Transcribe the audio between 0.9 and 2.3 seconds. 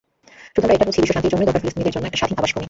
বিশ্বশান্তির জন্যই দরকার ফিলিস্তিনিদের জন্য একটা